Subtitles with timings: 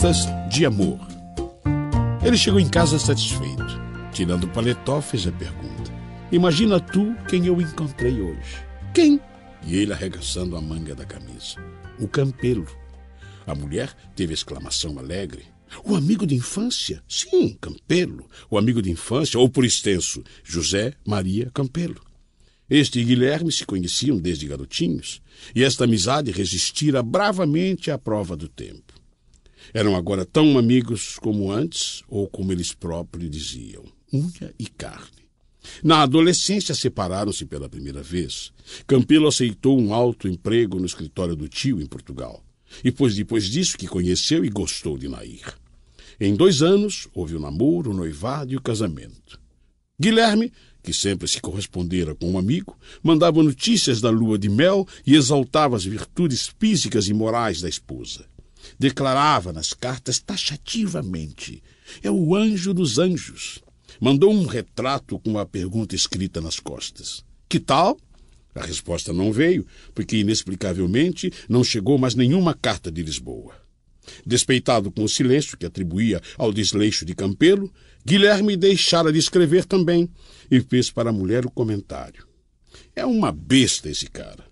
[0.00, 0.98] Cartas de Amor.
[2.24, 3.66] Ele chegou em casa satisfeito.
[4.14, 5.92] Tirando o paletó, fez a pergunta:
[6.32, 8.64] Imagina tu quem eu encontrei hoje.
[8.94, 9.20] Quem?
[9.66, 11.56] E ele arregaçando a manga da camisa.
[11.98, 12.66] O campelo.
[13.46, 15.44] A mulher teve exclamação alegre.
[15.84, 17.02] O amigo de infância?
[17.06, 18.26] Sim, Campelo.
[18.50, 22.00] O amigo de infância, ou por extenso, José Maria Campelo.
[22.70, 25.20] Este e Guilherme se conheciam desde garotinhos,
[25.54, 28.99] e esta amizade resistira bravamente à prova do tempo.
[29.72, 35.20] Eram agora tão amigos como antes, ou como eles próprios diziam, unha e carne.
[35.82, 38.52] Na adolescência separaram-se pela primeira vez.
[38.86, 42.42] Campelo aceitou um alto emprego no escritório do tio em Portugal.
[42.84, 45.54] E foi depois disso que conheceu e gostou de Nair.
[46.18, 49.40] Em dois anos, houve o namoro, o noivado e o casamento.
[49.98, 50.52] Guilherme,
[50.82, 55.76] que sempre se correspondera com um amigo, mandava notícias da lua de mel e exaltava
[55.76, 58.26] as virtudes físicas e morais da esposa.
[58.78, 61.62] Declarava nas cartas taxativamente:
[62.02, 63.60] é o anjo dos anjos.
[64.00, 67.98] Mandou um retrato com uma pergunta escrita nas costas: Que tal?
[68.54, 73.54] A resposta não veio, porque inexplicavelmente não chegou mais nenhuma carta de Lisboa.
[74.26, 77.72] Despeitado com o silêncio que atribuía ao desleixo de Campelo,
[78.04, 80.08] Guilherme deixara de escrever também
[80.50, 82.26] e fez para a mulher o comentário:
[82.96, 84.49] É uma besta esse cara.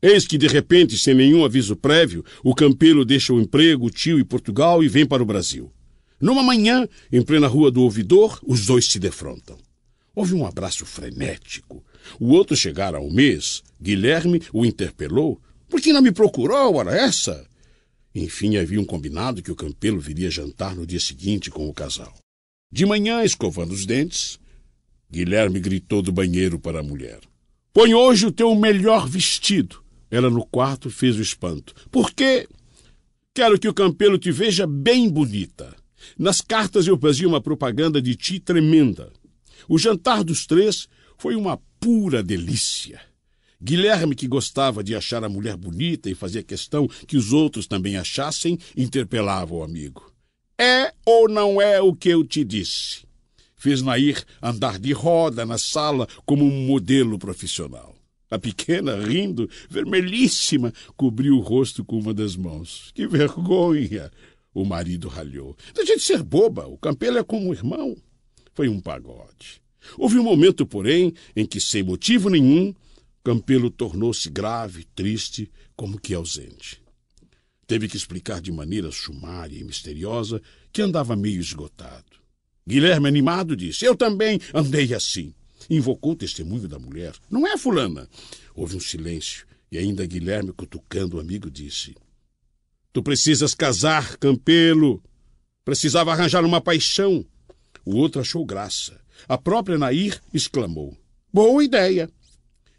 [0.00, 4.18] Eis que, de repente, sem nenhum aviso prévio, o Campelo deixa o emprego, o tio
[4.18, 5.72] e Portugal e vem para o Brasil.
[6.20, 9.56] Numa manhã, em plena rua do Ouvidor, os dois se defrontam.
[10.14, 11.84] Houve um abraço frenético.
[12.18, 13.62] O outro chegara ao mês.
[13.80, 15.40] Guilherme o interpelou.
[15.68, 17.46] Por que não me procurou, hora essa?
[18.14, 22.12] Enfim, havia um combinado que o Campelo viria jantar no dia seguinte com o casal.
[22.70, 24.40] De manhã, escovando os dentes,
[25.10, 27.20] Guilherme gritou do banheiro para a mulher.
[27.72, 29.82] Põe hoje o teu melhor vestido.
[30.10, 31.74] Ela no quarto fez o espanto.
[31.90, 32.48] Por quê?
[33.34, 35.74] Quero que o Campelo te veja bem bonita.
[36.18, 39.12] Nas cartas eu fazia uma propaganda de ti tremenda.
[39.68, 43.00] O jantar dos três foi uma pura delícia.
[43.60, 47.96] Guilherme, que gostava de achar a mulher bonita e fazia questão que os outros também
[47.96, 50.12] achassem, interpelava o amigo.
[50.56, 53.06] É ou não é o que eu te disse?
[53.56, 57.97] Fez Nair andar de roda na sala como um modelo profissional.
[58.30, 62.90] A pequena, rindo, vermelhíssima, cobriu o rosto com uma das mãos.
[62.94, 64.10] Que vergonha!
[64.52, 65.56] O marido ralhou.
[65.74, 67.96] Deixa de ser boba, o Campelo é como um irmão.
[68.54, 69.62] Foi um pagode.
[69.96, 72.74] Houve um momento, porém, em que, sem motivo nenhum,
[73.22, 76.82] Campelo tornou-se grave, triste, como que ausente.
[77.66, 80.40] Teve que explicar de maneira sumária e misteriosa
[80.72, 82.18] que andava meio esgotado.
[82.66, 85.34] Guilherme, animado, disse: Eu também andei assim.
[85.68, 87.14] Invocou o testemunho da mulher.
[87.30, 88.08] Não é, Fulana?
[88.54, 91.94] Houve um silêncio e ainda Guilherme, cutucando o amigo, disse:
[92.92, 95.02] Tu precisas casar, Campelo.
[95.64, 97.24] Precisava arranjar uma paixão.
[97.84, 99.00] O outro achou graça.
[99.28, 100.96] A própria Nair exclamou:
[101.32, 102.10] Boa ideia.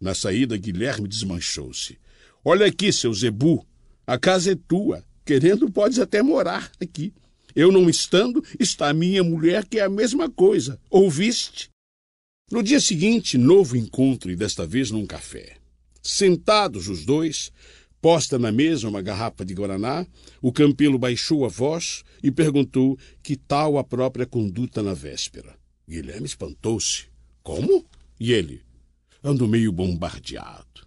[0.00, 1.98] Na saída, Guilherme desmanchou-se.
[2.44, 3.64] Olha aqui, seu Zebu,
[4.04, 5.04] a casa é tua.
[5.24, 7.14] Querendo, podes até morar aqui.
[7.54, 10.80] Eu não estando, está a minha mulher, que é a mesma coisa.
[10.90, 11.71] Ouviste?
[12.52, 15.56] No dia seguinte, novo encontro, e desta vez num café.
[16.02, 17.50] Sentados os dois,
[17.98, 20.06] posta na mesa uma garrafa de Guaraná,
[20.42, 25.56] o Campelo baixou a voz e perguntou que tal a própria conduta na véspera.
[25.88, 27.06] Guilherme espantou-se.
[27.42, 27.86] Como?
[28.20, 28.60] E ele?
[29.24, 30.86] ando meio bombardeado.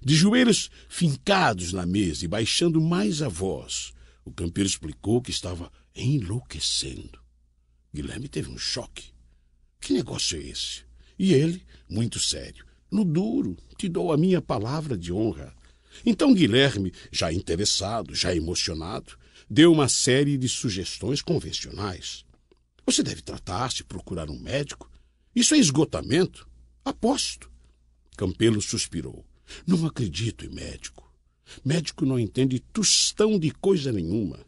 [0.00, 3.92] De joelhos fincados na mesa e baixando mais a voz,
[4.24, 7.18] o campeiro explicou que estava enlouquecendo.
[7.92, 9.06] Guilherme teve um choque.
[9.80, 10.91] Que negócio é esse?
[11.22, 15.54] E ele, muito sério, no duro, te dou a minha palavra de honra.
[16.04, 19.16] Então Guilherme, já interessado, já emocionado,
[19.48, 22.24] deu uma série de sugestões convencionais.
[22.84, 24.90] Você deve tratar-se, procurar um médico.
[25.32, 26.44] Isso é esgotamento.
[26.84, 27.48] Aposto.
[28.16, 29.24] Campelo suspirou.
[29.64, 31.08] Não acredito em médico.
[31.64, 34.44] Médico não entende tostão de coisa nenhuma.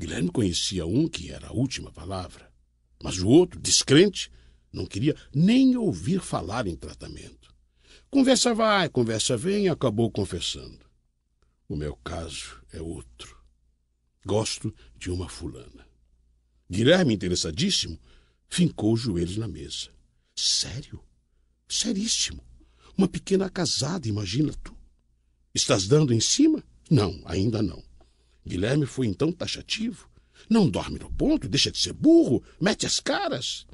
[0.00, 2.50] Guilherme conhecia um que era a última palavra.
[3.02, 4.32] Mas o outro, descrente,
[4.72, 7.54] não queria nem ouvir falar em tratamento.
[8.10, 10.80] Conversa vai, conversa vem acabou confessando.
[11.68, 13.40] O meu caso é outro.
[14.24, 15.86] Gosto de uma fulana.
[16.70, 17.98] Guilherme, interessadíssimo,
[18.48, 19.90] fincou os joelhos na mesa.
[20.34, 21.02] Sério?
[21.68, 22.44] Seríssimo.
[22.96, 24.76] Uma pequena casada, imagina tu.
[25.54, 26.62] Estás dando em cima?
[26.90, 27.82] Não, ainda não.
[28.46, 30.08] Guilherme foi então taxativo.
[30.48, 33.66] Não dorme no ponto, deixa de ser burro, mete as caras.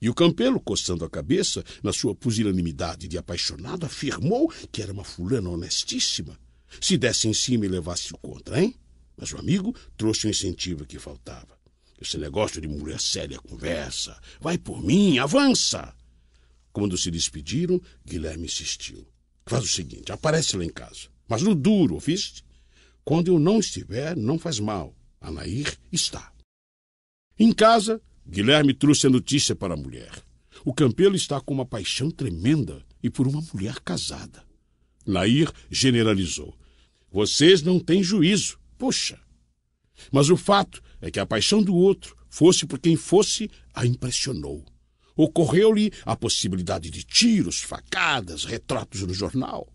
[0.00, 5.04] E o Campelo, coçando a cabeça, na sua pusilanimidade de apaixonado, afirmou que era uma
[5.04, 6.38] fulana honestíssima.
[6.80, 8.74] Se desse em cima e levasse o contra, hein?
[9.16, 11.56] Mas o amigo trouxe o incentivo que faltava.
[12.00, 14.20] Esse negócio de mulher séria conversa.
[14.40, 15.94] Vai por mim, avança!
[16.72, 19.06] Quando se despediram, Guilherme insistiu.
[19.46, 21.08] Faz o seguinte, aparece lá em casa.
[21.26, 22.44] Mas no duro, ouviste?
[23.02, 24.94] Quando eu não estiver, não faz mal.
[25.20, 26.32] A Nair está.
[27.38, 30.10] Em casa, Guilherme trouxe a notícia para a mulher.
[30.64, 34.42] O Campelo está com uma paixão tremenda e por uma mulher casada.
[35.06, 36.56] Nair generalizou.
[37.10, 38.58] Vocês não têm juízo.
[38.76, 39.18] Poxa!
[40.10, 44.64] Mas o fato é que a paixão do outro, fosse por quem fosse, a impressionou.
[45.16, 49.72] Ocorreu-lhe a possibilidade de tiros, facadas, retratos no jornal.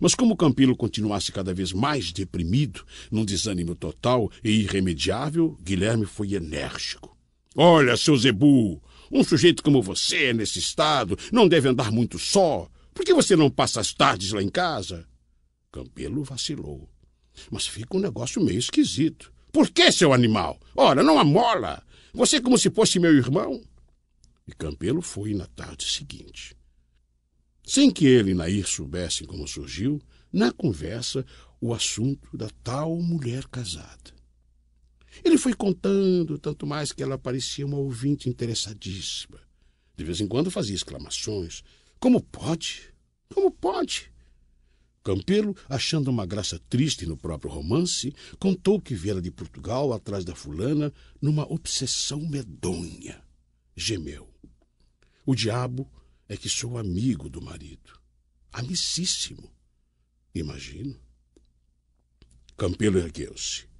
[0.00, 6.34] Mas como Campilo continuasse cada vez mais deprimido, num desânimo total e irremediável, Guilherme foi
[6.34, 7.16] enérgico.
[7.56, 12.68] Olha, seu Zebu, um sujeito como você, nesse estado, não deve andar muito só.
[12.94, 15.06] Por que você não passa as tardes lá em casa?
[15.70, 16.88] Campelo vacilou.
[17.50, 19.32] Mas fica um negócio meio esquisito.
[19.52, 20.58] Por que, seu animal?
[20.74, 21.82] Ora, não amola.
[22.14, 23.62] Você é como se fosse meu irmão.
[24.46, 26.56] E Campelo foi na tarde seguinte.
[27.64, 30.00] Sem que ele e Nair soubessem como surgiu,
[30.32, 31.24] na conversa,
[31.60, 34.12] o assunto da tal mulher casada.
[35.24, 39.40] Ele foi contando, tanto mais que ela parecia uma ouvinte interessadíssima.
[39.96, 41.62] De vez em quando fazia exclamações.
[42.00, 42.92] Como pode?
[43.32, 44.10] Como pode?
[45.04, 50.34] Campelo, achando uma graça triste no próprio romance, contou que viera de Portugal atrás da
[50.34, 53.22] fulana numa obsessão medonha.
[53.76, 54.28] Gemeu.
[55.26, 55.90] O diabo
[56.28, 58.00] é que sou amigo do marido.
[58.52, 59.52] Amicíssimo.
[60.34, 60.98] Imagino.
[62.56, 63.71] Campelo ergueu-se.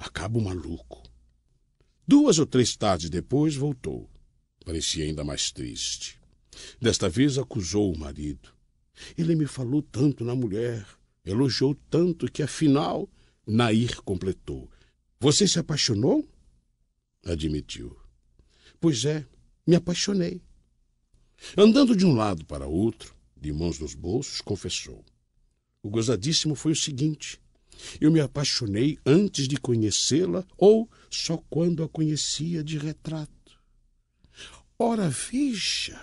[0.00, 1.02] Acabo maluco.
[2.08, 4.10] Duas ou três tardes depois voltou.
[4.64, 6.18] Parecia ainda mais triste.
[6.80, 8.48] Desta vez acusou o marido.
[9.16, 10.86] Ele me falou tanto na mulher,
[11.22, 13.10] elogiou tanto que, afinal,
[13.46, 14.70] Nair completou.
[15.20, 16.26] Você se apaixonou?
[17.22, 17.94] Admitiu.
[18.80, 19.26] Pois é,
[19.66, 20.40] me apaixonei.
[21.58, 25.04] Andando de um lado para outro, de mãos nos bolsos, confessou.
[25.82, 27.38] O gozadíssimo foi o seguinte:
[28.00, 33.30] eu me apaixonei antes de conhecê-la ou só quando a conhecia de retrato.
[34.78, 36.00] Ora, veja!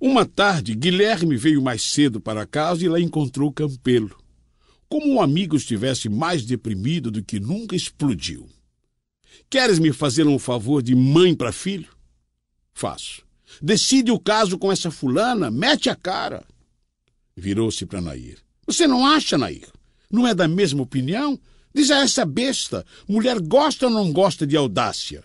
[0.00, 4.16] Uma tarde, Guilherme veio mais cedo para casa e lá encontrou Campelo.
[4.88, 8.48] Como um amigo estivesse mais deprimido do que nunca, explodiu.
[9.48, 11.88] Queres me fazer um favor de mãe para filho?
[12.74, 13.24] Faço.
[13.62, 16.44] Decide o caso com essa fulana, mete a cara.
[17.36, 18.38] Virou-se para Nair.
[18.66, 19.68] Você não acha, Nair?
[20.10, 21.38] Não é da mesma opinião?
[21.74, 25.24] Diz a essa besta: mulher gosta ou não gosta de audácia?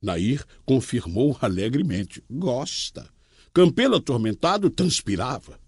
[0.00, 3.08] Nair confirmou alegremente: gosta.
[3.52, 5.58] Campelo atormentado transpirava.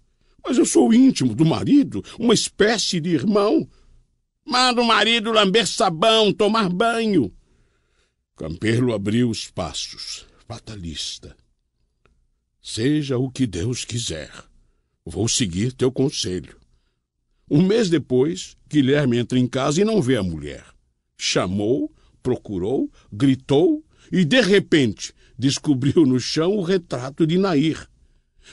[0.45, 3.67] Mas eu sou íntimo do marido, uma espécie de irmão.
[4.45, 7.33] Manda o marido lamber sabão, tomar banho.
[8.35, 11.35] Campelo abriu os passos, fatalista.
[12.61, 14.31] Seja o que Deus quiser.
[15.05, 16.57] Vou seguir teu conselho.
[17.49, 20.65] Um mês depois, Guilherme entra em casa e não vê a mulher.
[21.17, 21.91] Chamou,
[22.21, 27.87] procurou, gritou e, de repente, descobriu no chão o retrato de Nair.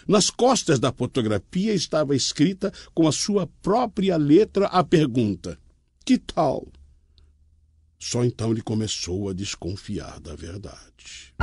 [0.07, 5.59] Nas costas da fotografia estava escrita com a sua própria letra a pergunta:
[6.05, 6.69] Que tal?
[7.99, 11.35] Só então ele começou a desconfiar da verdade.